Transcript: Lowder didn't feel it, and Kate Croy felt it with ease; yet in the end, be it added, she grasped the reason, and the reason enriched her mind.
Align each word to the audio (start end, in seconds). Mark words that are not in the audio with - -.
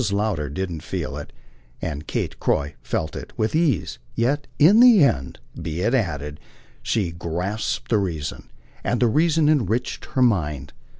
Lowder 0.11 0.49
didn't 0.49 0.81
feel 0.81 1.15
it, 1.15 1.31
and 1.79 2.07
Kate 2.07 2.39
Croy 2.39 2.73
felt 2.81 3.15
it 3.15 3.31
with 3.37 3.53
ease; 3.55 3.99
yet 4.15 4.47
in 4.57 4.79
the 4.79 5.03
end, 5.03 5.37
be 5.61 5.81
it 5.81 5.93
added, 5.93 6.39
she 6.81 7.11
grasped 7.11 7.89
the 7.91 7.99
reason, 7.99 8.49
and 8.83 8.99
the 8.99 9.05
reason 9.07 9.47
enriched 9.47 10.05
her 10.05 10.23
mind. 10.23 10.73